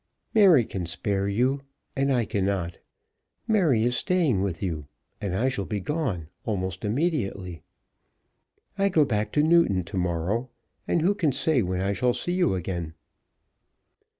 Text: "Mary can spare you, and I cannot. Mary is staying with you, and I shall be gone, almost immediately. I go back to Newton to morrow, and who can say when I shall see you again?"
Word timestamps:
"Mary 0.33 0.65
can 0.65 0.83
spare 0.87 1.27
you, 1.27 1.61
and 1.95 2.11
I 2.11 2.25
cannot. 2.25 2.79
Mary 3.47 3.83
is 3.83 3.95
staying 3.95 4.41
with 4.41 4.63
you, 4.63 4.87
and 5.21 5.35
I 5.35 5.47
shall 5.47 5.65
be 5.67 5.79
gone, 5.79 6.27
almost 6.43 6.83
immediately. 6.83 7.61
I 8.79 8.89
go 8.89 9.05
back 9.05 9.31
to 9.33 9.43
Newton 9.43 9.83
to 9.83 9.97
morrow, 9.97 10.49
and 10.87 11.03
who 11.03 11.13
can 11.13 11.31
say 11.31 11.61
when 11.61 11.81
I 11.81 11.93
shall 11.93 12.13
see 12.13 12.33
you 12.33 12.55
again?" 12.55 12.95